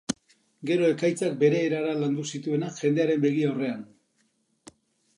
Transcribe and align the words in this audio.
Gero 0.69 0.87
ekaitzak 0.93 1.35
bere 1.43 1.59
erara 1.67 1.93
landu 2.01 2.27
zituenak 2.39 2.83
jendearen 2.83 3.25
begi 3.29 3.47
aurrean. 3.55 3.89